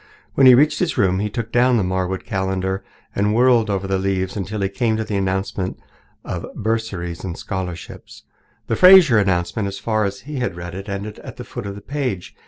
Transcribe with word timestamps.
When 0.33 0.47
he 0.47 0.55
reached 0.55 0.79
his 0.79 0.97
room 0.97 1.19
he 1.19 1.29
took 1.29 1.51
down 1.51 1.77
the 1.77 1.83
Marwood 1.83 2.25
calendar 2.25 2.83
and 3.15 3.35
whirled 3.35 3.69
over 3.69 3.85
the 3.85 3.99
leaves 3.99 4.35
until 4.35 4.61
he 4.61 4.67
came 4.67 4.97
to 4.97 5.03
the 5.03 5.15
announcement 5.15 5.79
of 6.25 6.47
bursaries 6.55 7.23
and 7.23 7.37
scholarships. 7.37 8.23
The 8.65 8.75
Fraser 8.75 9.19
announcement, 9.19 9.67
as 9.67 9.77
far 9.77 10.05
as 10.05 10.21
he 10.21 10.37
had 10.39 10.55
read 10.55 10.73
it, 10.73 10.89
ended 10.89 11.19
at 11.19 11.37
the 11.37 11.43
foot 11.43 11.67
of 11.67 11.75
the 11.75 11.81
page. 11.81 12.35